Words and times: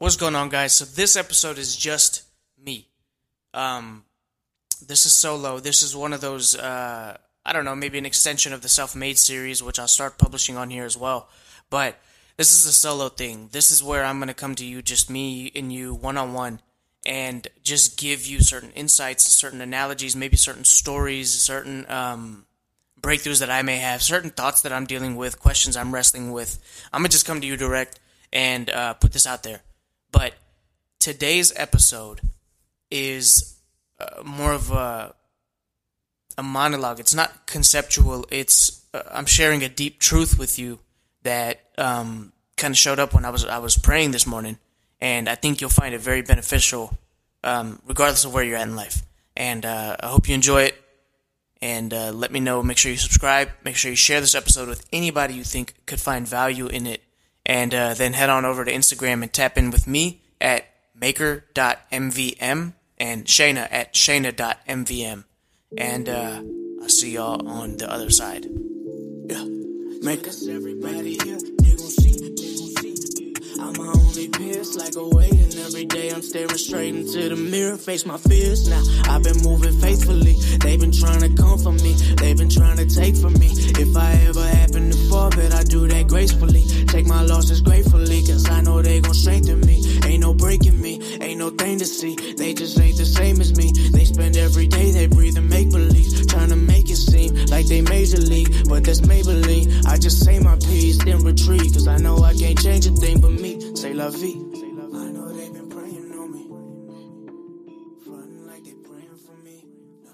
What's 0.00 0.14
going 0.14 0.36
on, 0.36 0.48
guys? 0.48 0.74
So 0.74 0.84
this 0.84 1.16
episode 1.16 1.58
is 1.58 1.74
just 1.74 2.22
me. 2.64 2.86
Um, 3.52 4.04
this 4.86 5.04
is 5.06 5.12
solo. 5.12 5.58
This 5.58 5.82
is 5.82 5.96
one 5.96 6.12
of 6.12 6.20
those. 6.20 6.54
Uh, 6.54 7.16
I 7.44 7.52
don't 7.52 7.64
know, 7.64 7.74
maybe 7.74 7.98
an 7.98 8.06
extension 8.06 8.52
of 8.52 8.62
the 8.62 8.68
self-made 8.68 9.18
series, 9.18 9.60
which 9.60 9.80
I'll 9.80 9.88
start 9.88 10.16
publishing 10.16 10.56
on 10.56 10.70
here 10.70 10.84
as 10.84 10.96
well. 10.96 11.28
But 11.68 11.98
this 12.36 12.52
is 12.52 12.64
a 12.64 12.72
solo 12.72 13.08
thing. 13.08 13.48
This 13.50 13.72
is 13.72 13.82
where 13.82 14.04
I'm 14.04 14.20
gonna 14.20 14.34
come 14.34 14.54
to 14.54 14.64
you, 14.64 14.82
just 14.82 15.10
me 15.10 15.50
and 15.56 15.72
you, 15.72 15.94
one 15.94 16.16
on 16.16 16.32
one, 16.32 16.60
and 17.04 17.48
just 17.64 17.98
give 17.98 18.24
you 18.24 18.40
certain 18.40 18.70
insights, 18.76 19.24
certain 19.24 19.60
analogies, 19.60 20.14
maybe 20.14 20.36
certain 20.36 20.64
stories, 20.64 21.32
certain 21.32 21.90
um, 21.90 22.46
breakthroughs 23.00 23.40
that 23.40 23.50
I 23.50 23.62
may 23.62 23.78
have, 23.78 24.00
certain 24.00 24.30
thoughts 24.30 24.62
that 24.62 24.72
I'm 24.72 24.86
dealing 24.86 25.16
with, 25.16 25.40
questions 25.40 25.76
I'm 25.76 25.92
wrestling 25.92 26.30
with. 26.30 26.60
I'm 26.92 27.00
gonna 27.00 27.08
just 27.08 27.26
come 27.26 27.40
to 27.40 27.46
you 27.48 27.56
direct 27.56 27.98
and 28.32 28.70
uh, 28.70 28.94
put 28.94 29.12
this 29.12 29.26
out 29.26 29.42
there. 29.42 29.62
But 30.10 30.34
today's 30.98 31.52
episode 31.56 32.20
is 32.90 33.58
uh, 33.98 34.22
more 34.24 34.52
of 34.52 34.70
a 34.70 35.14
a 36.36 36.42
monologue. 36.42 37.00
It's 37.00 37.14
not 37.14 37.46
conceptual. 37.46 38.24
It's 38.30 38.84
uh, 38.94 39.02
I'm 39.10 39.26
sharing 39.26 39.62
a 39.64 39.68
deep 39.68 39.98
truth 39.98 40.38
with 40.38 40.58
you 40.58 40.78
that 41.24 41.60
um, 41.76 42.32
kind 42.56 42.72
of 42.72 42.78
showed 42.78 42.98
up 42.98 43.12
when 43.12 43.24
I 43.24 43.30
was 43.30 43.44
I 43.44 43.58
was 43.58 43.76
praying 43.76 44.12
this 44.12 44.26
morning, 44.26 44.58
and 45.00 45.28
I 45.28 45.34
think 45.34 45.60
you'll 45.60 45.70
find 45.70 45.94
it 45.94 46.00
very 46.00 46.22
beneficial, 46.22 46.96
um, 47.42 47.80
regardless 47.86 48.24
of 48.24 48.32
where 48.32 48.44
you're 48.44 48.56
at 48.56 48.68
in 48.68 48.76
life. 48.76 49.02
And 49.36 49.66
uh, 49.66 49.96
I 50.00 50.06
hope 50.06 50.28
you 50.28 50.34
enjoy 50.34 50.62
it. 50.62 50.74
And 51.60 51.92
uh, 51.92 52.12
let 52.12 52.30
me 52.30 52.38
know. 52.38 52.62
Make 52.62 52.78
sure 52.78 52.92
you 52.92 52.98
subscribe. 52.98 53.50
Make 53.64 53.74
sure 53.74 53.90
you 53.90 53.96
share 53.96 54.20
this 54.20 54.36
episode 54.36 54.68
with 54.68 54.86
anybody 54.92 55.34
you 55.34 55.42
think 55.42 55.74
could 55.86 56.00
find 56.00 56.26
value 56.26 56.66
in 56.68 56.86
it 56.86 57.02
and 57.48 57.74
uh, 57.74 57.94
then 57.94 58.12
head 58.12 58.28
on 58.28 58.44
over 58.44 58.64
to 58.64 58.70
Instagram 58.72 59.22
and 59.22 59.32
tap 59.32 59.56
in 59.56 59.70
with 59.70 59.86
me 59.86 60.20
at 60.40 60.66
maker.mvm 60.94 62.74
and 62.98 63.24
Shayna 63.24 63.68
at 63.70 63.94
shayna.mvm. 63.94 65.24
And 65.76 66.08
uh, 66.08 66.42
I'll 66.82 66.88
see 66.88 67.12
y'all 67.12 67.46
on 67.48 67.78
the 67.78 67.90
other 67.90 68.10
side. 68.10 68.46
Yeah. 69.26 69.46
Everybody 70.00 71.18
here. 71.22 71.57
Pierce 74.26 74.74
like 74.74 74.96
a 74.96 75.04
and 75.04 75.54
every 75.62 75.84
day 75.84 76.10
I'm 76.10 76.22
staring 76.22 76.58
straight 76.58 76.92
into 76.92 77.28
the 77.28 77.36
mirror, 77.36 77.76
face 77.76 78.04
my 78.04 78.16
fears. 78.16 78.66
Now 78.66 78.82
I've 79.04 79.22
been 79.22 79.38
moving 79.42 79.78
faithfully. 79.80 80.34
They've 80.58 80.80
been 80.80 80.90
trying 80.90 81.20
to 81.20 81.30
come 81.40 81.58
for 81.58 81.70
me, 81.70 81.92
they've 82.18 82.36
been 82.36 82.50
trying 82.50 82.78
to 82.78 82.86
take 82.86 83.14
from 83.14 83.34
me. 83.34 83.46
If 83.78 83.96
I 83.96 84.10
ever 84.26 84.42
happen 84.42 84.90
to 84.90 84.98
fall, 85.08 85.30
bet 85.30 85.54
I 85.54 85.62
do 85.62 85.86
that 85.86 86.08
gracefully. 86.08 86.64
Take 86.88 87.06
my 87.06 87.22
losses 87.22 87.60
gratefully, 87.60 88.26
cause 88.26 88.48
I 88.50 88.60
know 88.62 88.82
they 88.82 89.00
gon' 89.00 89.14
strengthen 89.14 89.60
me. 89.60 89.86
Ain't 90.04 90.22
no 90.22 90.34
breaking 90.34 90.80
me, 90.80 91.00
ain't 91.20 91.38
no 91.38 91.50
thing 91.50 91.78
to 91.78 91.86
see. 91.86 92.16
They 92.16 92.54
just 92.54 92.80
ain't 92.80 92.96
the 92.96 93.06
same 93.06 93.40
as 93.40 93.56
me. 93.56 93.70
They 93.92 94.04
spend 94.04 94.36
every 94.36 94.66
day 94.66 94.90
they 94.90 95.06
breathe 95.06 95.38
and 95.38 95.48
make 95.48 95.70
believe, 95.70 96.26
trying 96.26 96.48
to 96.48 96.56
make 96.56 96.90
it 96.90 96.96
seem 96.96 97.34
like 97.46 97.66
they 97.66 97.82
major 97.82 98.18
league, 98.18 98.68
but 98.68 98.82
that's 98.82 99.00
Maybelline. 99.00 99.86
I 99.86 99.96
just 99.96 100.24
say 100.24 100.40
my 100.40 100.56
piece, 100.56 100.98
then 101.04 101.22
retreat, 101.22 101.72
cause 101.72 101.86
I 101.86 101.98
know 101.98 102.18
I 102.24 102.34
can't 102.34 102.60
change 102.60 102.86
a 102.86 102.90
thing 102.90 103.20
but 103.20 103.32
me. 103.32 103.67
Say 103.78 103.94
la 103.94 104.10
vie. 104.10 104.34
I 104.92 105.08
know 105.12 105.28
they've 105.32 105.52
been 105.52 105.68
praying 105.68 106.10
on 106.10 106.32
me, 106.32 106.48
frontin' 108.04 108.44
like 108.44 108.64
they 108.64 108.72
praying 108.72 109.16
for 109.24 109.36
me. 109.36 109.66
No. 110.02 110.10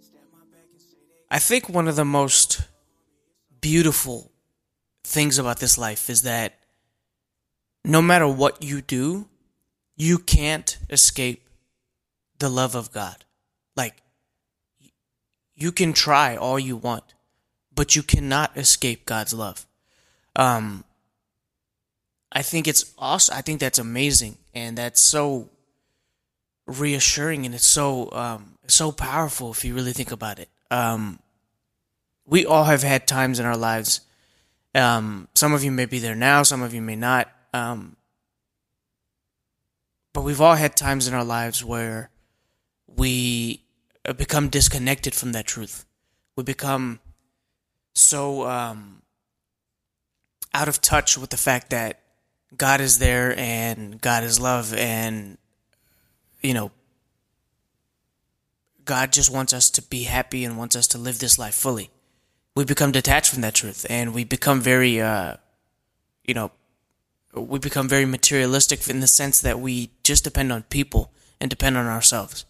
Stab 0.00 0.22
my 0.32 0.38
back 0.50 0.64
and 0.72 0.80
say 0.80 0.96
they. 1.06 1.26
I 1.30 1.38
think 1.38 1.68
one 1.68 1.88
of 1.88 1.96
the 1.96 2.06
most 2.06 2.62
beautiful 3.60 4.32
things 5.04 5.38
about 5.38 5.58
this 5.58 5.76
life 5.76 6.08
is 6.08 6.22
that 6.22 6.54
no 7.84 8.00
matter 8.00 8.26
what 8.26 8.62
you 8.62 8.80
do, 8.80 9.28
you 9.94 10.16
can't 10.16 10.78
escape 10.88 11.46
the 12.38 12.48
love 12.48 12.74
of 12.74 12.92
God. 12.92 13.26
Like, 13.76 14.00
you 15.54 15.70
can 15.70 15.92
try 15.92 16.36
all 16.36 16.58
you 16.58 16.78
want, 16.78 17.12
but 17.74 17.94
you 17.94 18.02
cannot 18.02 18.56
escape 18.56 19.04
God's 19.04 19.34
love. 19.34 19.66
Um, 20.34 20.84
I 22.32 22.42
think 22.42 22.66
it's 22.66 22.92
awesome. 22.98 23.36
I 23.36 23.42
think 23.42 23.60
that's 23.60 23.78
amazing, 23.78 24.38
and 24.54 24.78
that's 24.78 25.00
so 25.00 25.50
reassuring, 26.66 27.44
and 27.44 27.54
it's 27.54 27.66
so 27.66 28.10
um, 28.12 28.56
so 28.66 28.90
powerful 28.90 29.50
if 29.50 29.64
you 29.64 29.74
really 29.74 29.92
think 29.92 30.10
about 30.10 30.38
it. 30.38 30.48
Um, 30.70 31.18
we 32.26 32.46
all 32.46 32.64
have 32.64 32.82
had 32.82 33.06
times 33.06 33.38
in 33.38 33.44
our 33.44 33.56
lives. 33.56 34.00
Um, 34.74 35.28
some 35.34 35.52
of 35.52 35.62
you 35.62 35.70
may 35.70 35.84
be 35.84 35.98
there 35.98 36.14
now, 36.14 36.42
some 36.42 36.62
of 36.62 36.72
you 36.72 36.80
may 36.80 36.96
not. 36.96 37.30
Um, 37.52 37.96
but 40.14 40.22
we've 40.22 40.40
all 40.40 40.54
had 40.54 40.76
times 40.76 41.06
in 41.06 41.14
our 41.14 41.24
lives 41.24 41.64
where 41.64 42.10
we 42.86 43.64
become 44.16 44.48
disconnected 44.48 45.14
from 45.14 45.32
that 45.32 45.46
truth. 45.46 45.84
We 46.36 46.44
become 46.44 47.00
so 47.94 48.46
um, 48.46 49.02
out 50.54 50.68
of 50.68 50.80
touch 50.80 51.18
with 51.18 51.30
the 51.30 51.36
fact 51.36 51.70
that 51.70 52.01
God 52.56 52.80
is 52.80 52.98
there 52.98 53.36
and 53.38 54.00
God 54.00 54.24
is 54.24 54.40
love 54.40 54.74
and 54.74 55.38
you 56.42 56.54
know 56.54 56.70
God 58.84 59.12
just 59.12 59.32
wants 59.32 59.52
us 59.52 59.70
to 59.70 59.82
be 59.82 60.04
happy 60.04 60.44
and 60.44 60.58
wants 60.58 60.76
us 60.76 60.86
to 60.88 60.98
live 60.98 61.18
this 61.18 61.38
life 61.38 61.54
fully. 61.54 61.90
We 62.54 62.64
become 62.64 62.92
detached 62.92 63.30
from 63.30 63.42
that 63.42 63.54
truth 63.54 63.86
and 63.88 64.12
we 64.12 64.24
become 64.24 64.60
very 64.60 65.00
uh 65.00 65.36
you 66.24 66.34
know 66.34 66.50
we 67.34 67.58
become 67.58 67.88
very 67.88 68.04
materialistic 68.04 68.86
in 68.88 69.00
the 69.00 69.06
sense 69.06 69.40
that 69.40 69.58
we 69.58 69.90
just 70.02 70.24
depend 70.24 70.52
on 70.52 70.64
people 70.64 71.12
and 71.40 71.48
depend 71.48 71.76
on 71.76 71.86
ourselves. 71.86 72.44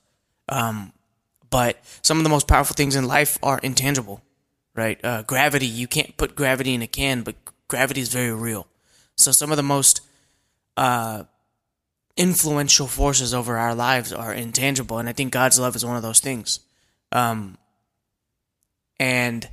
Um 0.48 0.92
but 1.52 1.78
some 2.00 2.16
of 2.16 2.24
the 2.24 2.30
most 2.30 2.48
powerful 2.48 2.74
things 2.74 2.96
in 2.96 3.06
life 3.06 3.38
are 3.42 3.58
intangible, 3.58 4.22
right? 4.74 4.98
Uh, 5.04 5.20
gravity, 5.20 5.66
you 5.66 5.86
can't 5.86 6.16
put 6.16 6.34
gravity 6.34 6.72
in 6.72 6.80
a 6.80 6.86
can, 6.86 7.20
but 7.22 7.36
gravity 7.68 8.00
is 8.00 8.08
very 8.08 8.32
real. 8.32 8.66
So 9.22 9.32
some 9.32 9.50
of 9.50 9.56
the 9.56 9.62
most 9.62 10.00
uh, 10.76 11.24
influential 12.16 12.86
forces 12.86 13.32
over 13.32 13.56
our 13.56 13.74
lives 13.74 14.12
are 14.12 14.32
intangible, 14.32 14.98
and 14.98 15.08
I 15.08 15.12
think 15.12 15.32
God's 15.32 15.58
love 15.58 15.76
is 15.76 15.84
one 15.84 15.96
of 15.96 16.02
those 16.02 16.20
things. 16.20 16.60
Um, 17.10 17.58
and 18.98 19.48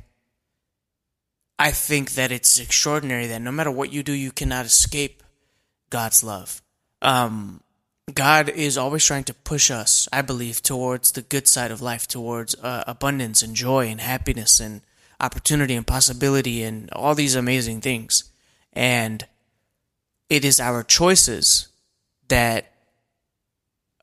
I 1.58 1.72
think 1.72 2.12
that 2.12 2.32
it's 2.32 2.60
extraordinary 2.60 3.28
that 3.28 3.42
no 3.42 3.52
matter 3.52 3.72
what 3.72 3.92
you 3.92 4.04
do, 4.04 4.14
you 4.14 4.32
cannot 4.32 4.66
escape 4.66 5.24
God's 5.90 6.24
love. 6.24 6.62
Um, 7.02 7.62
God 8.14 8.50
is 8.50 8.78
always 8.78 9.06
trying 9.06 9.26
to 9.26 9.34
push 9.34 9.70
us, 9.70 10.08
I 10.12 10.22
believe, 10.22 10.62
towards 10.62 11.12
the 11.12 11.22
good 11.22 11.48
side 11.48 11.72
of 11.72 11.82
life, 11.82 12.08
towards 12.08 12.56
uh, 12.56 12.84
abundance 12.88 13.42
and 13.42 13.56
joy 13.56 13.88
and 13.88 14.02
happiness 14.02 14.60
and 14.60 14.82
opportunity 15.20 15.76
and 15.76 15.86
possibility 15.86 16.64
and 16.64 16.90
all 16.92 17.14
these 17.14 17.36
amazing 17.36 17.82
things. 17.82 18.24
And 18.74 19.26
it 20.30 20.46
is 20.46 20.60
our 20.60 20.84
choices 20.84 21.68
that 22.28 22.72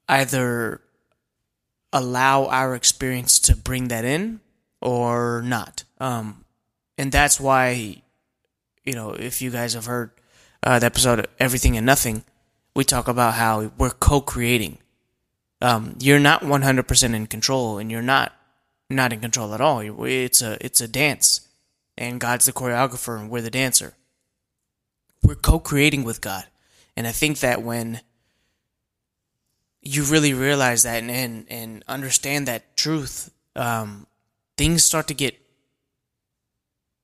either 0.09 0.81
allow 1.93 2.47
our 2.47 2.75
experience 2.75 3.39
to 3.39 3.57
bring 3.57 3.89
that 3.89 4.05
in 4.05 4.41
or 4.81 5.43
not. 5.43 5.85
Um, 5.99 6.45
and 6.99 7.11
that's 7.11 7.41
why, 7.41 8.03
you 8.85 8.93
know, 8.93 9.13
if 9.13 9.41
you 9.41 9.51
guys 9.51 9.75
have 9.75 9.87
heard 9.87 10.11
uh, 10.63 10.79
the 10.79 10.87
episode 10.87 11.27
Everything 11.39 11.77
and 11.77 11.87
Nothing, 11.87 12.25
we 12.75 12.85
talk 12.85 13.09
about 13.09 13.35
how 13.35 13.71
we're 13.79 13.91
co-creating. 13.91 14.79
Um, 15.63 15.97
you're 15.99 16.19
not 16.19 16.43
100% 16.43 17.15
in 17.15 17.27
control, 17.27 17.79
and 17.79 17.91
you're 17.91 18.03
not 18.03 18.33
not 18.89 19.13
in 19.13 19.21
control 19.21 19.53
at 19.53 19.61
all. 19.61 19.81
It's 20.05 20.43
a 20.43 20.59
it's 20.65 20.81
a 20.81 20.87
dance, 20.87 21.49
and 21.97 22.21
God's 22.21 22.45
the 22.45 22.53
choreographer, 22.53 23.19
and 23.19 23.31
we're 23.31 23.41
the 23.41 23.51
dancer. 23.51 23.95
We're 25.27 25.35
co-creating 25.35 26.05
with 26.05 26.21
God, 26.21 26.45
and 26.97 27.05
I 27.05 27.11
think 27.11 27.41
that 27.41 27.61
when 27.61 28.01
you 29.83 30.05
really 30.05 30.33
realize 30.35 30.85
that 30.85 31.03
and 31.03 31.11
and, 31.11 31.47
and 31.49 31.85
understand 31.89 32.47
that 32.47 32.77
truth, 32.77 33.33
um, 33.57 34.07
things 34.57 34.85
start 34.85 35.09
to 35.09 35.15
get 35.15 35.37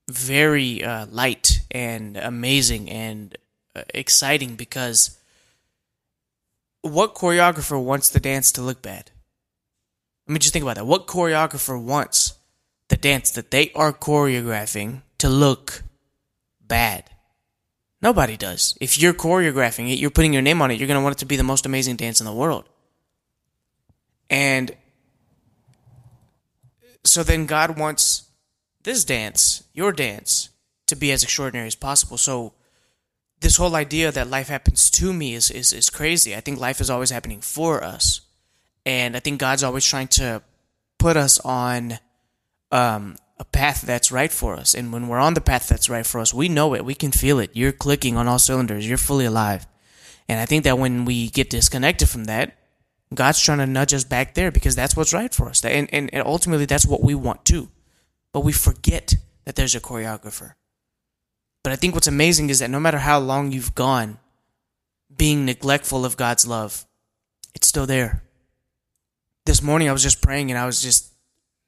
very 0.08 0.84
uh, 0.84 1.06
light 1.06 1.62
and 1.72 2.16
amazing 2.16 2.88
and 2.88 3.36
uh, 3.74 3.82
exciting 3.92 4.54
because 4.54 5.18
what 6.82 7.16
choreographer 7.16 7.82
wants 7.82 8.08
the 8.08 8.20
dance 8.20 8.52
to 8.52 8.62
look 8.62 8.82
bad? 8.82 9.10
Let 10.28 10.34
me 10.34 10.38
just 10.38 10.52
think 10.52 10.62
about 10.62 10.76
that. 10.76 10.86
What 10.86 11.08
choreographer 11.08 11.82
wants 11.82 12.34
the 12.86 12.96
dance 12.96 13.32
that 13.32 13.50
they 13.50 13.72
are 13.74 13.92
choreographing 13.92 15.02
to 15.18 15.28
look 15.28 15.82
bad? 16.60 17.10
Nobody 18.02 18.36
does. 18.36 18.76
If 18.80 18.98
you're 18.98 19.14
choreographing 19.14 19.90
it, 19.90 20.00
you're 20.00 20.10
putting 20.10 20.32
your 20.32 20.42
name 20.42 20.60
on 20.60 20.70
it, 20.70 20.78
you're 20.78 20.88
going 20.88 20.98
to 20.98 21.04
want 21.04 21.16
it 21.16 21.20
to 21.20 21.26
be 21.26 21.36
the 21.36 21.44
most 21.44 21.64
amazing 21.64 21.96
dance 21.96 22.20
in 22.20 22.26
the 22.26 22.32
world. 22.32 22.68
And 24.28 24.76
so 27.04 27.22
then 27.22 27.46
God 27.46 27.78
wants 27.78 28.24
this 28.82 29.04
dance, 29.04 29.62
your 29.72 29.92
dance, 29.92 30.48
to 30.86 30.96
be 30.96 31.12
as 31.12 31.22
extraordinary 31.22 31.68
as 31.68 31.76
possible. 31.76 32.18
So 32.18 32.54
this 33.40 33.56
whole 33.56 33.76
idea 33.76 34.10
that 34.10 34.28
life 34.28 34.48
happens 34.48 34.90
to 34.90 35.12
me 35.12 35.34
is, 35.34 35.50
is, 35.50 35.72
is 35.72 35.88
crazy. 35.90 36.34
I 36.34 36.40
think 36.40 36.58
life 36.58 36.80
is 36.80 36.90
always 36.90 37.10
happening 37.10 37.40
for 37.40 37.84
us. 37.84 38.22
And 38.84 39.16
I 39.16 39.20
think 39.20 39.38
God's 39.38 39.62
always 39.62 39.86
trying 39.86 40.08
to 40.08 40.42
put 40.98 41.16
us 41.16 41.38
on 41.40 41.98
um, 42.72 43.16
a 43.42 43.44
path 43.44 43.82
that's 43.82 44.12
right 44.12 44.30
for 44.30 44.54
us. 44.54 44.72
And 44.72 44.92
when 44.92 45.08
we're 45.08 45.18
on 45.18 45.34
the 45.34 45.40
path 45.40 45.66
that's 45.66 45.90
right 45.90 46.06
for 46.06 46.20
us, 46.20 46.32
we 46.32 46.48
know 46.48 46.76
it. 46.76 46.84
We 46.84 46.94
can 46.94 47.10
feel 47.10 47.40
it. 47.40 47.50
You're 47.54 47.72
clicking 47.72 48.16
on 48.16 48.28
all 48.28 48.38
cylinders. 48.38 48.88
You're 48.88 48.96
fully 48.96 49.24
alive. 49.24 49.66
And 50.28 50.38
I 50.38 50.46
think 50.46 50.62
that 50.62 50.78
when 50.78 51.04
we 51.04 51.28
get 51.28 51.50
disconnected 51.50 52.08
from 52.08 52.26
that, 52.26 52.56
God's 53.12 53.40
trying 53.40 53.58
to 53.58 53.66
nudge 53.66 53.92
us 53.92 54.04
back 54.04 54.34
there 54.34 54.52
because 54.52 54.76
that's 54.76 54.96
what's 54.96 55.12
right 55.12 55.34
for 55.34 55.48
us. 55.48 55.64
And, 55.64 55.92
and, 55.92 56.08
and 56.14 56.24
ultimately, 56.24 56.66
that's 56.66 56.86
what 56.86 57.02
we 57.02 57.16
want 57.16 57.44
too. 57.44 57.68
But 58.32 58.44
we 58.44 58.52
forget 58.52 59.16
that 59.44 59.56
there's 59.56 59.74
a 59.74 59.80
choreographer. 59.80 60.52
But 61.64 61.72
I 61.72 61.76
think 61.76 61.94
what's 61.94 62.06
amazing 62.06 62.48
is 62.48 62.60
that 62.60 62.70
no 62.70 62.78
matter 62.78 62.98
how 62.98 63.18
long 63.18 63.50
you've 63.50 63.74
gone 63.74 64.18
being 65.14 65.44
neglectful 65.44 66.04
of 66.04 66.16
God's 66.16 66.46
love, 66.46 66.86
it's 67.56 67.66
still 67.66 67.86
there. 67.86 68.22
This 69.46 69.60
morning 69.62 69.88
I 69.88 69.92
was 69.92 70.04
just 70.04 70.22
praying 70.22 70.52
and 70.52 70.58
I 70.58 70.64
was 70.64 70.80
just, 70.80 71.12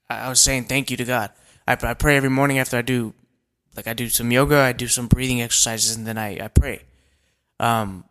I 0.08 0.28
was 0.28 0.40
saying 0.40 0.66
thank 0.66 0.92
you 0.92 0.96
to 0.98 1.04
God. 1.04 1.30
I, 1.66 1.76
I 1.81 1.94
pray 1.94 2.16
every 2.16 2.31
morning 2.31 2.58
after 2.58 2.76
I 2.76 2.82
do, 2.82 3.14
like 3.76 3.87
I 3.87 3.93
do 3.94 4.08
some 4.08 4.31
yoga, 4.31 4.58
I 4.58 4.72
do 4.72 4.88
some 4.88 5.06
breathing 5.06 5.43
exercises, 5.43 5.96
and 5.96 6.06
then 6.06 6.19
I, 6.19 6.44
I 6.44 6.49
pray. 6.49 6.82
Um, 7.61 8.05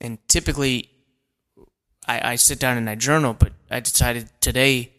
and 0.00 0.18
typically 0.28 0.90
I, 2.06 2.32
I 2.32 2.36
sit 2.36 2.58
down 2.58 2.76
and 2.76 2.88
I 2.88 2.94
journal, 2.94 3.34
but 3.34 3.52
I 3.70 3.80
decided 3.80 4.30
today 4.40 4.92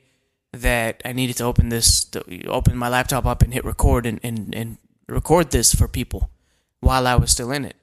that 0.53 1.01
I 1.05 1.13
needed 1.13 1.37
to 1.37 1.45
open 1.45 1.69
this, 1.69 2.03
to 2.05 2.45
open 2.47 2.77
my 2.77 2.89
laptop 2.89 3.25
up 3.25 3.41
and 3.41 3.53
hit 3.53 3.65
record 3.65 4.05
and, 4.05 4.19
and, 4.23 4.53
and 4.53 4.77
record 5.07 5.51
this 5.51 5.73
for 5.73 5.87
people 5.87 6.29
while 6.79 7.07
I 7.07 7.15
was 7.15 7.31
still 7.31 7.51
in 7.51 7.65
it. 7.65 7.75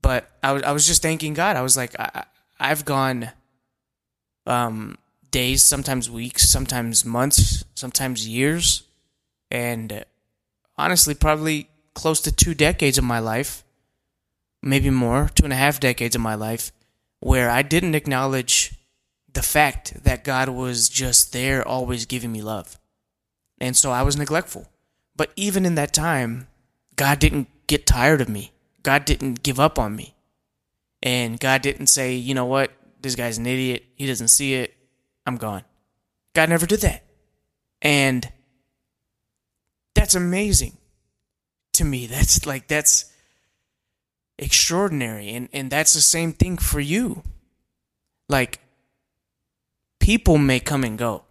But 0.00 0.30
I 0.42 0.52
was 0.52 0.62
I 0.64 0.72
was 0.72 0.86
just 0.86 1.00
thanking 1.02 1.32
God. 1.32 1.56
I 1.56 1.62
was 1.62 1.76
like, 1.76 1.98
I, 1.98 2.24
I've 2.58 2.84
gone 2.84 3.30
um, 4.46 4.98
days, 5.30 5.62
sometimes 5.62 6.10
weeks, 6.10 6.48
sometimes 6.48 7.04
months, 7.04 7.64
sometimes 7.74 8.26
years, 8.26 8.82
and 9.52 10.04
honestly, 10.78 11.14
probably 11.14 11.68
close 11.94 12.22
to 12.22 12.32
two 12.32 12.54
decades 12.54 12.96
of 12.96 13.04
my 13.04 13.18
life, 13.18 13.62
maybe 14.62 14.88
more, 14.88 15.28
two 15.34 15.44
and 15.44 15.52
a 15.52 15.56
half 15.56 15.78
decades 15.78 16.16
of 16.16 16.22
my 16.22 16.34
life, 16.34 16.72
where 17.20 17.50
I 17.50 17.60
didn't 17.60 17.94
acknowledge 17.94 18.74
the 19.30 19.42
fact 19.42 20.04
that 20.04 20.24
God 20.24 20.48
was 20.48 20.88
just 20.88 21.34
there, 21.34 21.66
always 21.66 22.06
giving 22.06 22.32
me 22.32 22.40
love. 22.40 22.78
And 23.60 23.76
so 23.76 23.90
I 23.90 24.02
was 24.02 24.16
neglectful. 24.16 24.68
But 25.14 25.32
even 25.36 25.66
in 25.66 25.74
that 25.74 25.92
time, 25.92 26.48
God 26.96 27.18
didn't 27.18 27.48
get 27.66 27.86
tired 27.86 28.22
of 28.22 28.30
me. 28.30 28.52
God 28.82 29.04
didn't 29.04 29.42
give 29.42 29.60
up 29.60 29.78
on 29.78 29.94
me. 29.94 30.14
And 31.02 31.38
God 31.38 31.60
didn't 31.60 31.88
say, 31.88 32.14
you 32.14 32.32
know 32.34 32.46
what, 32.46 32.72
this 33.02 33.16
guy's 33.16 33.36
an 33.36 33.46
idiot. 33.46 33.84
He 33.96 34.06
doesn't 34.06 34.28
see 34.28 34.54
it. 34.54 34.74
I'm 35.26 35.36
gone. 35.36 35.64
God 36.34 36.48
never 36.48 36.64
did 36.64 36.80
that. 36.80 37.04
And 37.82 38.32
that's 39.94 40.14
amazing 40.14 40.76
to 41.74 41.84
me. 41.84 42.06
That's 42.06 42.46
like, 42.46 42.68
that's 42.68 43.12
extraordinary. 44.38 45.30
And, 45.30 45.48
and 45.52 45.70
that's 45.70 45.92
the 45.92 46.00
same 46.00 46.32
thing 46.32 46.56
for 46.56 46.80
you. 46.80 47.22
Like, 48.28 48.60
people 50.00 50.36
may 50.36 50.58
come 50.58 50.84
and 50.84 50.98
go 50.98 51.22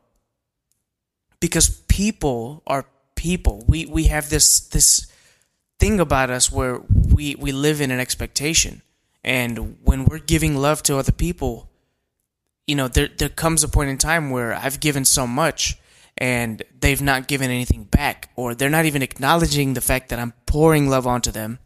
because 1.41 1.69
people 1.87 2.63
are 2.65 2.85
people. 3.15 3.63
We 3.67 3.85
we 3.85 4.05
have 4.05 4.29
this 4.29 4.61
this 4.61 5.11
thing 5.77 5.99
about 5.99 6.29
us 6.29 6.51
where 6.51 6.79
we 7.13 7.35
we 7.35 7.51
live 7.51 7.81
in 7.81 7.91
an 7.91 7.99
expectation, 7.99 8.81
and 9.23 9.77
when 9.83 10.05
we're 10.05 10.19
giving 10.19 10.55
love 10.55 10.81
to 10.83 10.97
other 10.97 11.11
people, 11.11 11.69
you 12.65 12.75
know, 12.75 12.87
there 12.87 13.09
there 13.09 13.29
comes 13.29 13.63
a 13.63 13.67
point 13.67 13.89
in 13.89 13.97
time 13.97 14.29
where 14.29 14.53
I've 14.53 14.79
given 14.79 15.03
so 15.03 15.27
much 15.27 15.77
and 16.17 16.63
they've 16.79 17.01
not 17.01 17.27
given 17.27 17.49
anything 17.49 17.85
back, 17.85 18.29
or 18.35 18.53
they're 18.53 18.69
not 18.69 18.85
even 18.85 19.01
acknowledging 19.01 19.73
the 19.73 19.81
fact 19.81 20.09
that 20.09 20.19
I'm 20.19 20.33
pouring 20.45 20.89
love 20.89 21.07
onto 21.07 21.31
them. 21.31 21.59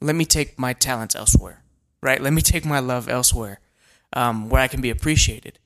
Let 0.00 0.14
me 0.14 0.24
take 0.24 0.58
my 0.58 0.72
talents 0.72 1.14
elsewhere, 1.14 1.62
right? 2.02 2.20
Let 2.20 2.32
me 2.32 2.42
take 2.42 2.64
my 2.64 2.78
love 2.78 3.08
elsewhere, 3.08 3.60
um, 4.12 4.48
where 4.48 4.62
I 4.62 4.68
can 4.68 4.80
be 4.80 4.90
appreciated. 4.90 5.58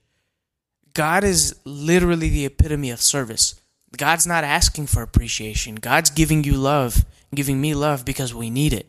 God 0.95 1.25
is 1.25 1.57
literally 1.65 2.29
the 2.29 2.47
epitome 2.47 2.91
of 2.91 3.01
service. 3.01 3.61
God's 3.97 4.27
not 4.27 4.45
asking 4.45 4.87
for 4.87 5.03
appreciation. 5.03 5.77
God's 5.77 6.11
giving 6.11 6.45
you 6.45 6.55
love, 6.55 7.05
giving 7.35 7.61
me 7.61 7.75
love 7.75 8.05
because 8.05 8.35
we 8.35 8.51
need 8.51 8.73
it. 8.73 8.89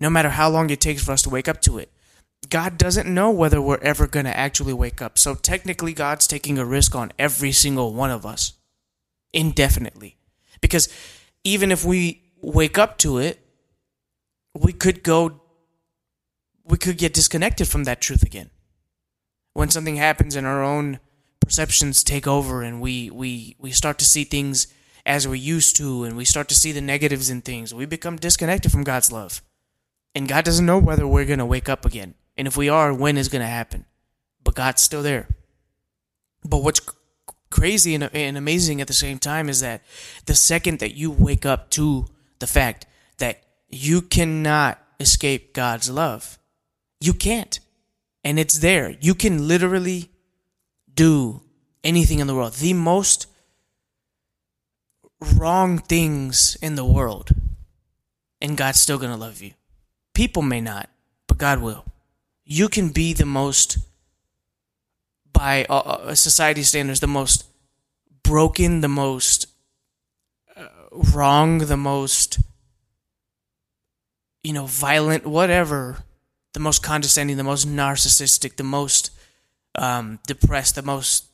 No 0.00 0.10
matter 0.10 0.30
how 0.30 0.48
long 0.48 0.70
it 0.70 0.80
takes 0.80 1.04
for 1.04 1.12
us 1.12 1.22
to 1.22 1.30
wake 1.30 1.48
up 1.48 1.60
to 1.62 1.78
it. 1.78 1.90
God 2.48 2.78
doesn't 2.78 3.12
know 3.12 3.30
whether 3.30 3.60
we're 3.60 3.78
ever 3.78 4.06
going 4.06 4.26
to 4.26 4.36
actually 4.36 4.72
wake 4.72 5.00
up. 5.00 5.18
So 5.18 5.34
technically, 5.34 5.92
God's 5.92 6.26
taking 6.26 6.58
a 6.58 6.64
risk 6.64 6.94
on 6.94 7.12
every 7.18 7.52
single 7.52 7.94
one 7.94 8.10
of 8.10 8.26
us 8.26 8.54
indefinitely. 9.32 10.16
Because 10.60 10.88
even 11.44 11.70
if 11.70 11.84
we 11.84 12.22
wake 12.40 12.78
up 12.78 12.98
to 12.98 13.18
it, 13.18 13.40
we 14.54 14.72
could 14.72 15.02
go, 15.02 15.40
we 16.64 16.76
could 16.76 16.98
get 16.98 17.14
disconnected 17.14 17.68
from 17.68 17.84
that 17.84 18.00
truth 18.00 18.22
again. 18.22 18.50
When 19.52 19.70
something 19.70 19.96
happens 19.96 20.36
and 20.36 20.46
our 20.46 20.62
own 20.62 21.00
perceptions 21.40 22.02
take 22.02 22.26
over 22.26 22.62
and 22.62 22.80
we, 22.80 23.10
we, 23.10 23.56
we 23.58 23.70
start 23.70 23.98
to 23.98 24.04
see 24.04 24.24
things 24.24 24.66
as 25.06 25.28
we 25.28 25.38
used 25.38 25.76
to 25.76 26.04
and 26.04 26.16
we 26.16 26.24
start 26.24 26.48
to 26.48 26.54
see 26.54 26.72
the 26.72 26.80
negatives 26.80 27.30
in 27.30 27.40
things. 27.40 27.72
We 27.72 27.86
become 27.86 28.16
disconnected 28.16 28.72
from 28.72 28.84
God's 28.84 29.12
love. 29.12 29.42
And 30.14 30.28
God 30.28 30.44
doesn't 30.44 30.66
know 30.66 30.78
whether 30.78 31.06
we're 31.06 31.24
going 31.24 31.38
to 31.38 31.46
wake 31.46 31.68
up 31.68 31.84
again. 31.84 32.14
And 32.36 32.46
if 32.46 32.56
we 32.56 32.68
are, 32.68 32.92
when 32.92 33.16
is 33.16 33.28
going 33.28 33.42
to 33.42 33.48
happen. 33.48 33.84
But 34.42 34.54
God's 34.54 34.82
still 34.82 35.02
there. 35.02 35.28
But 36.44 36.62
what's 36.62 36.80
crazy 37.50 37.94
and, 37.94 38.10
and 38.12 38.36
amazing 38.36 38.80
at 38.80 38.86
the 38.86 38.92
same 38.92 39.18
time 39.18 39.48
is 39.48 39.60
that 39.60 39.82
the 40.26 40.34
second 40.34 40.78
that 40.80 40.94
you 40.94 41.10
wake 41.10 41.46
up 41.46 41.70
to 41.70 42.06
the 42.38 42.46
fact 42.46 42.86
that 43.18 43.42
you 43.68 44.02
cannot 44.02 44.78
escape 45.00 45.54
God's 45.54 45.90
love, 45.90 46.38
you 47.00 47.12
can't. 47.12 47.58
And 48.24 48.38
it's 48.38 48.58
there. 48.58 48.96
You 49.00 49.14
can 49.14 49.48
literally 49.48 50.10
do 50.92 51.42
anything 51.84 52.18
in 52.18 52.26
the 52.26 52.34
world, 52.34 52.54
the 52.54 52.72
most 52.72 53.26
wrong 55.20 55.78
things 55.78 56.56
in 56.60 56.74
the 56.74 56.84
world, 56.84 57.30
and 58.40 58.56
God's 58.56 58.80
still 58.80 58.98
going 58.98 59.12
to 59.12 59.16
love 59.16 59.40
you. 59.40 59.52
People 60.14 60.42
may 60.42 60.60
not, 60.60 60.88
but 61.26 61.38
God 61.38 61.60
will. 61.60 61.84
You 62.48 62.68
can 62.68 62.90
be 62.90 63.12
the 63.12 63.26
most, 63.26 63.76
by 65.32 65.66
uh, 65.68 65.78
uh 65.78 66.14
society 66.14 66.62
standards, 66.62 67.00
the 67.00 67.08
most 67.08 67.44
broken, 68.22 68.82
the 68.82 68.88
most 68.88 69.48
uh, 70.56 70.68
wrong, 71.12 71.58
the 71.58 71.76
most, 71.76 72.38
you 74.44 74.52
know, 74.52 74.66
violent, 74.66 75.26
whatever, 75.26 76.04
the 76.54 76.60
most 76.60 76.84
condescending, 76.84 77.36
the 77.36 77.42
most 77.42 77.66
narcissistic, 77.66 78.56
the 78.56 78.62
most 78.62 79.10
um, 79.74 80.20
depressed, 80.28 80.76
the 80.76 80.82
most 80.82 81.24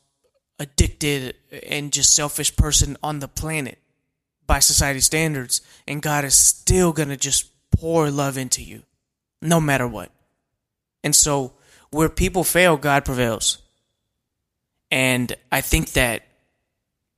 addicted 0.58 1.36
and 1.68 1.92
just 1.92 2.16
selfish 2.16 2.56
person 2.56 2.96
on 3.02 3.18
the 3.18 3.28
planet 3.28 3.78
by 4.46 4.60
society 4.60 5.00
standards, 5.00 5.60
and 5.86 6.00
God 6.00 6.24
is 6.24 6.34
still 6.34 6.92
gonna 6.92 7.18
just 7.18 7.50
pour 7.70 8.10
love 8.10 8.38
into 8.38 8.62
you, 8.62 8.82
no 9.42 9.60
matter 9.60 9.86
what. 9.86 10.10
And 11.04 11.14
so, 11.14 11.54
where 11.90 12.08
people 12.08 12.44
fail, 12.44 12.76
God 12.76 13.04
prevails. 13.04 13.58
And 14.90 15.34
I 15.50 15.60
think 15.60 15.92
that 15.92 16.22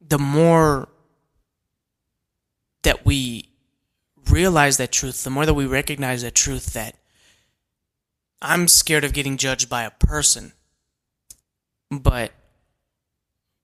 the 0.01 0.19
more 0.19 0.89
that 2.83 3.05
we 3.05 3.49
realize 4.31 4.77
that 4.77 4.93
truth, 4.93 5.25
the 5.25 5.31
more 5.31 5.47
that 5.47 5.55
we 5.55 5.67
recognize 5.67 6.23
that 6.23 6.35
truth, 6.35 6.73
that 6.75 6.97
I'm 8.41 8.69
scared 8.69 9.05
of 9.05 9.13
getting 9.13 9.37
judged 9.37 9.69
by 9.69 9.85
a 9.85 9.91
person 9.91 10.53
but 11.91 12.33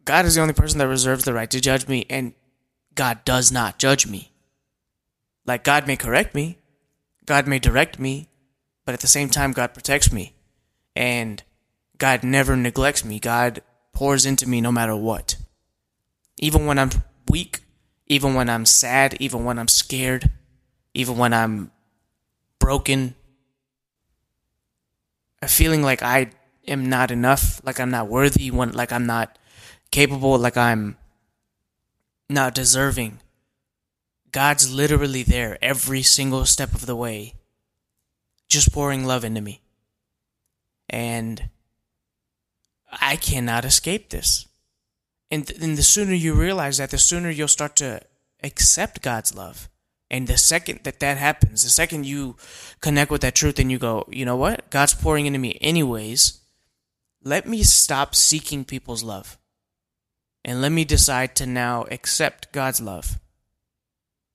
God 0.04 0.24
is 0.24 0.34
the 0.34 0.40
only 0.40 0.54
person 0.54 0.78
that 0.78 0.88
reserves 0.88 1.24
the 1.24 1.34
right 1.34 1.50
to 1.50 1.60
judge 1.60 1.88
me, 1.88 2.06
and 2.10 2.34
God 2.94 3.24
does 3.24 3.52
not 3.52 3.78
judge 3.78 4.06
me. 4.06 4.32
Like, 5.46 5.64
God 5.64 5.86
may 5.86 5.96
correct 5.96 6.34
me, 6.34 6.58
God 7.24 7.46
may 7.46 7.58
direct 7.58 7.98
me, 7.98 8.28
but 8.90 8.94
at 8.94 9.00
the 9.02 9.06
same 9.06 9.28
time, 9.28 9.52
God 9.52 9.73
protects 9.73 10.11
me. 10.11 10.35
And 10.97 11.44
God 11.99 12.25
never 12.25 12.56
neglects 12.56 13.04
me. 13.04 13.20
God 13.20 13.62
pours 13.92 14.26
into 14.26 14.49
me 14.49 14.61
no 14.61 14.73
matter 14.73 14.97
what. 14.97 15.37
Even 16.40 16.66
when 16.66 16.76
I'm 16.76 16.90
weak, 17.28 17.61
even 18.09 18.35
when 18.35 18.50
I'm 18.50 18.66
sad, 18.66 19.16
even 19.20 19.44
when 19.44 19.61
I'm 19.61 19.68
scared, 19.68 20.28
even 20.92 21.16
when 21.18 21.32
I'm 21.32 21.70
broken, 22.59 23.14
A 25.40 25.47
feeling 25.47 25.82
like 25.82 26.02
I 26.02 26.32
am 26.66 26.88
not 26.88 27.12
enough, 27.12 27.61
like 27.62 27.78
I'm 27.78 27.92
not 27.92 28.09
worthy, 28.09 28.50
when 28.50 28.73
like 28.73 28.90
I'm 28.90 29.06
not 29.06 29.38
capable, 29.92 30.37
like 30.37 30.56
I'm 30.56 30.97
not 32.28 32.56
deserving. 32.56 33.20
God's 34.32 34.75
literally 34.75 35.23
there 35.23 35.59
every 35.62 36.02
single 36.02 36.44
step 36.44 36.75
of 36.75 36.87
the 36.87 36.97
way, 36.97 37.35
just 38.50 38.73
pouring 38.73 39.07
love 39.07 39.25
into 39.25 39.40
me. 39.40 39.62
And 40.88 41.49
I 42.92 43.16
cannot 43.16 43.64
escape 43.64 44.11
this. 44.11 44.47
And, 45.30 45.47
th- 45.47 45.61
and 45.61 45.78
the 45.78 45.83
sooner 45.83 46.12
you 46.12 46.35
realize 46.35 46.78
that, 46.78 46.90
the 46.90 46.99
sooner 46.99 47.30
you'll 47.30 47.49
start 47.49 47.76
to 47.76 48.02
accept 48.42 49.00
God's 49.00 49.35
love. 49.35 49.69
And 50.11 50.26
the 50.26 50.37
second 50.37 50.80
that 50.83 50.99
that 50.99 51.19
happens, 51.19 51.62
the 51.62 51.71
second 51.71 52.04
you 52.04 52.37
connect 52.80 53.12
with 53.12 53.21
that 53.21 53.37
truth 53.37 53.61
and 53.61 53.71
you 53.71 53.78
go, 53.78 54.04
you 54.11 54.25
know 54.25 54.35
what? 54.35 54.69
God's 54.69 54.92
pouring 54.92 55.26
into 55.26 55.38
me 55.38 55.57
anyways. 55.61 56.40
Let 57.23 57.47
me 57.47 57.62
stop 57.62 58.16
seeking 58.16 58.64
people's 58.64 59.04
love. 59.04 59.38
And 60.45 60.61
let 60.61 60.73
me 60.73 60.85
decide 60.85 61.37
to 61.37 61.47
now 61.47 61.85
accept 61.92 62.50
God's 62.50 62.80
love. 62.80 63.21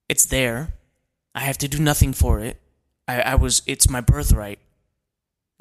It's 0.08 0.26
there. 0.26 0.76
I 1.34 1.42
have 1.42 1.58
to 1.58 1.68
do 1.68 1.80
nothing 1.80 2.14
for 2.14 2.40
it. 2.40 2.62
I, 3.08 3.22
I 3.22 3.36
was, 3.36 3.62
it's 3.68 3.90
my 3.90 4.02
birthright. 4.02 4.60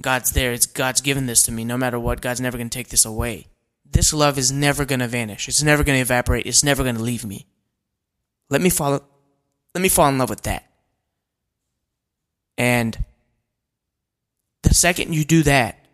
God's 0.01 0.33
there. 0.33 0.53
It's 0.53 0.67
God's 0.67 1.01
given 1.01 1.27
this 1.27 1.43
to 1.43 1.53
me. 1.53 1.65
No 1.65 1.77
matter 1.77 1.99
what, 1.99 2.21
God's 2.21 2.41
never 2.41 2.59
going 2.59 2.69
to 2.69 2.79
take 2.79 2.89
this 2.89 3.05
away. 3.05 3.47
This 3.89 4.13
love 4.13 4.39
is 4.39 4.51
never 4.51 4.85
going 4.85 5.01
to 5.01 5.07
vanish. 5.07 5.49
It's 5.49 5.63
never 5.63 5.85
going 5.85 5.97
to 5.97 6.03
evaporate. 6.03 6.47
It's 6.47 6.65
never 6.65 6.83
going 6.83 6.97
to 6.97 7.03
leave 7.03 7.25
me. 7.25 7.47
Let 8.51 8.61
me 8.61 8.71
fall. 8.71 9.03
Let 9.75 9.81
me 9.81 9.89
fall 9.89 10.09
in 10.09 10.19
love 10.19 10.31
with 10.31 10.43
that. 10.43 10.71
And 12.59 13.05
the 14.63 14.75
second 14.75 15.15
you 15.15 15.25
do 15.25 15.43
that, 15.45 15.85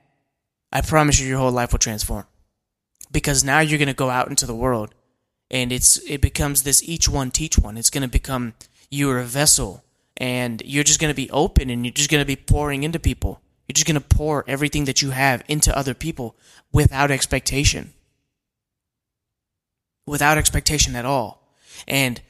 I 0.72 0.80
promise 0.80 1.18
you, 1.20 1.26
your 1.26 1.38
whole 1.38 1.50
life 1.50 1.72
will 1.72 1.78
transform. 1.78 2.26
Because 3.12 3.42
now 3.42 3.60
you're 3.60 3.78
going 3.78 3.88
to 3.88 3.94
go 3.94 4.10
out 4.10 4.28
into 4.28 4.46
the 4.46 4.54
world, 4.54 4.94
and 5.50 5.72
it's 5.72 5.98
it 6.08 6.20
becomes 6.20 6.62
this 6.62 6.82
each 6.82 7.08
one 7.08 7.30
teach 7.30 7.58
one. 7.58 7.76
It's 7.76 7.90
going 7.90 8.02
to 8.02 8.08
become 8.08 8.54
you're 8.90 9.18
a 9.18 9.24
vessel, 9.24 9.84
and 10.20 10.62
you're 10.64 10.84
just 10.84 11.00
going 11.00 11.10
to 11.10 11.16
be 11.16 11.30
open, 11.30 11.68
and 11.70 11.84
you're 11.84 11.92
just 11.92 12.10
going 12.10 12.22
to 12.22 12.26
be 12.26 12.36
pouring 12.36 12.84
into 12.84 13.00
people 13.00 13.42
you're 13.70 13.74
just 13.74 13.86
going 13.86 14.02
to 14.02 14.16
pour 14.16 14.42
everything 14.48 14.86
that 14.86 15.00
you 15.00 15.10
have 15.10 15.44
into 15.46 15.76
other 15.78 15.94
people 15.94 16.34
without 16.72 17.12
expectation. 17.12 17.92
Without 20.08 20.38
expectation 20.38 20.96
at 20.96 21.04
all. 21.04 21.54
And 21.86 22.20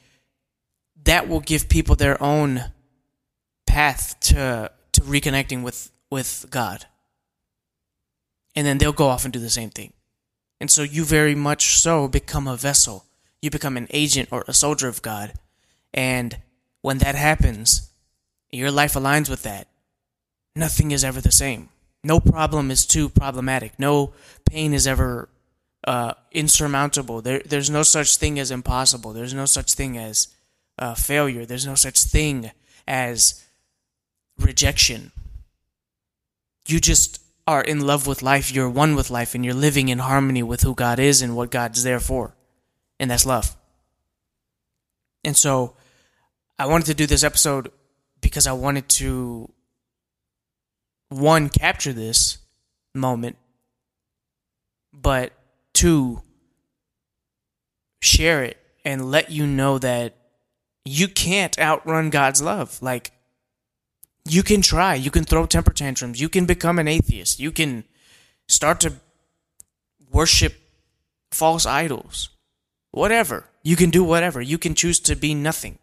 that 1.02 1.28
will 1.28 1.40
give 1.40 1.70
people 1.70 1.96
their 1.96 2.22
own 2.22 2.64
path 3.66 4.20
to 4.20 4.70
to 4.92 5.00
reconnecting 5.00 5.62
with 5.62 5.90
with 6.10 6.44
God. 6.50 6.84
And 8.54 8.66
then 8.66 8.76
they'll 8.76 8.92
go 8.92 9.06
off 9.06 9.24
and 9.24 9.32
do 9.32 9.40
the 9.40 9.48
same 9.48 9.70
thing. 9.70 9.94
And 10.60 10.70
so 10.70 10.82
you 10.82 11.06
very 11.06 11.34
much 11.34 11.78
so 11.78 12.06
become 12.06 12.46
a 12.46 12.54
vessel. 12.54 13.06
You 13.40 13.48
become 13.48 13.78
an 13.78 13.88
agent 13.88 14.28
or 14.30 14.44
a 14.46 14.52
soldier 14.52 14.88
of 14.88 15.00
God. 15.00 15.32
And 15.94 16.36
when 16.82 16.98
that 16.98 17.14
happens, 17.14 17.90
your 18.50 18.70
life 18.70 18.94
aligns 18.94 19.28
with 19.28 19.42
that 19.42 19.68
nothing 20.54 20.90
is 20.90 21.04
ever 21.04 21.20
the 21.20 21.32
same. 21.32 21.68
No 22.02 22.20
problem 22.20 22.70
is 22.70 22.86
too 22.86 23.08
problematic. 23.08 23.78
No 23.78 24.12
pain 24.48 24.72
is 24.72 24.86
ever 24.86 25.28
uh, 25.86 26.14
insurmountable. 26.32 27.20
There, 27.20 27.42
there's 27.44 27.70
no 27.70 27.82
such 27.82 28.16
thing 28.16 28.38
as 28.38 28.50
impossible. 28.50 29.12
There's 29.12 29.34
no 29.34 29.46
such 29.46 29.74
thing 29.74 29.98
as 29.98 30.28
uh, 30.78 30.94
failure. 30.94 31.44
There's 31.44 31.66
no 31.66 31.74
such 31.74 32.02
thing 32.02 32.50
as 32.86 33.44
rejection. 34.38 35.12
You 36.66 36.80
just 36.80 37.20
are 37.46 37.62
in 37.62 37.80
love 37.80 38.06
with 38.06 38.22
life. 38.22 38.52
You're 38.52 38.70
one 38.70 38.94
with 38.94 39.10
life, 39.10 39.34
and 39.34 39.44
you're 39.44 39.54
living 39.54 39.88
in 39.88 39.98
harmony 39.98 40.42
with 40.42 40.62
who 40.62 40.74
God 40.74 40.98
is 40.98 41.20
and 41.20 41.36
what 41.36 41.50
God's 41.50 41.82
there 41.82 42.00
for. 42.00 42.34
And 42.98 43.10
that's 43.10 43.26
love. 43.26 43.56
And 45.24 45.36
so 45.36 45.74
I 46.60 46.66
wanted 46.66 46.84
to 46.86 46.94
do 46.94 47.06
this 47.06 47.24
episode 47.24 47.72
because 48.20 48.46
I 48.46 48.52
wanted 48.52 48.86
to 48.90 49.50
one, 51.08 51.48
capture 51.48 51.94
this 51.94 52.36
moment, 52.94 53.38
but 54.92 55.32
two, 55.72 56.20
share 58.02 58.44
it 58.44 58.58
and 58.84 59.10
let 59.10 59.30
you 59.30 59.46
know 59.46 59.78
that 59.78 60.14
you 60.84 61.08
can't 61.08 61.58
outrun 61.58 62.10
God's 62.10 62.42
love. 62.42 62.82
Like, 62.82 63.12
you 64.28 64.42
can 64.42 64.60
try, 64.60 64.94
you 64.96 65.10
can 65.10 65.24
throw 65.24 65.46
temper 65.46 65.72
tantrums, 65.72 66.20
you 66.20 66.28
can 66.28 66.44
become 66.44 66.78
an 66.78 66.88
atheist, 66.88 67.40
you 67.40 67.52
can 67.52 67.84
start 68.48 68.80
to 68.80 68.92
worship 70.12 70.60
false 71.30 71.64
idols, 71.64 72.28
whatever. 72.90 73.46
You 73.62 73.76
can 73.76 73.88
do 73.88 74.04
whatever. 74.04 74.40
You 74.40 74.58
can 74.58 74.74
choose 74.74 75.00
to 75.00 75.14
be 75.14 75.34
nothing. 75.34 75.78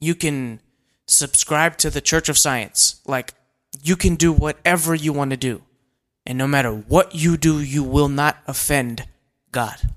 You 0.00 0.14
can 0.14 0.60
subscribe 1.06 1.76
to 1.78 1.90
the 1.90 2.00
Church 2.00 2.28
of 2.28 2.38
Science. 2.38 3.00
Like, 3.06 3.34
you 3.82 3.96
can 3.96 4.14
do 4.16 4.32
whatever 4.32 4.94
you 4.94 5.12
want 5.12 5.30
to 5.30 5.36
do. 5.36 5.62
And 6.26 6.38
no 6.38 6.46
matter 6.46 6.70
what 6.72 7.14
you 7.14 7.36
do, 7.36 7.60
you 7.60 7.82
will 7.82 8.08
not 8.08 8.38
offend 8.46 9.06
God. 9.52 9.90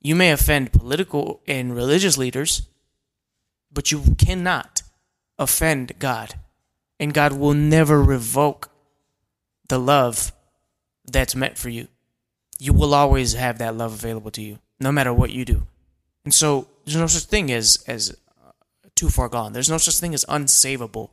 You 0.00 0.16
may 0.16 0.32
offend 0.32 0.72
political 0.72 1.40
and 1.46 1.74
religious 1.74 2.18
leaders, 2.18 2.62
but 3.72 3.92
you 3.92 4.02
cannot 4.18 4.82
offend 5.38 5.92
God. 5.98 6.34
And 6.98 7.14
God 7.14 7.32
will 7.32 7.54
never 7.54 8.02
revoke 8.02 8.70
the 9.68 9.78
love 9.78 10.32
that's 11.10 11.34
meant 11.34 11.58
for 11.58 11.68
you. 11.68 11.88
You 12.58 12.72
will 12.72 12.94
always 12.94 13.34
have 13.34 13.58
that 13.58 13.76
love 13.76 13.92
available 13.92 14.30
to 14.32 14.42
you, 14.42 14.58
no 14.78 14.92
matter 14.92 15.12
what 15.12 15.30
you 15.30 15.44
do. 15.44 15.66
And 16.24 16.32
so 16.32 16.68
there's 16.84 16.96
no 16.96 17.06
such 17.06 17.24
thing 17.24 17.50
as 17.50 17.82
as 17.86 18.16
too 19.02 19.08
far 19.08 19.28
gone. 19.28 19.52
There's 19.52 19.68
no 19.68 19.78
such 19.78 19.98
thing 19.98 20.14
as 20.14 20.24
unsavable. 20.26 21.10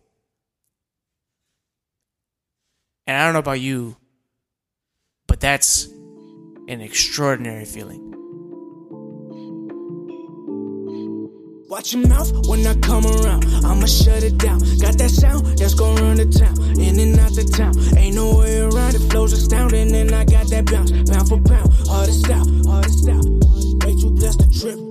And 3.08 3.18
I 3.18 3.26
don't 3.26 3.34
know 3.34 3.40
about 3.40 3.60
you, 3.60 3.98
but 5.26 5.40
that's 5.40 5.88
an 6.68 6.82
extraordinary 6.82 7.66
feeling. 7.66 8.14
Watch 11.68 11.94
your 11.94 12.08
mouth 12.08 12.48
when 12.48 12.68
I 12.68 12.76
come 12.76 13.08
around. 13.08 13.46
I'ma 13.66 13.88
shut 13.88 14.22
it 14.22 14.38
down. 14.38 14.60
Got 14.78 15.00
that 15.00 15.10
sound 15.10 15.58
that's 15.58 15.74
gonna 15.74 16.00
run 16.00 16.18
the 16.18 16.26
town. 16.26 16.80
In 16.80 17.00
and 17.00 17.20
out 17.20 17.34
the 17.34 17.44
town. 17.44 17.74
Ain't 17.98 18.16
no 18.16 18.38
way 18.38 18.60
around 18.60 18.94
it. 18.94 19.00
Flows 19.10 19.34
astounding. 19.34 19.96
And 19.96 20.12
I 20.14 20.26
got 20.26 20.48
that 20.52 20.66
bounce. 20.66 20.92
Pound 20.92 21.28
for 21.28 21.42
pound. 21.42 21.74
Hardest 21.88 22.30
out. 22.30 22.48
Hardest 22.68 23.10
out. 23.10 23.26
Way 23.84 23.96
too 24.00 24.12
blessed 24.12 24.42
to 24.42 24.60
trip. 24.60 24.89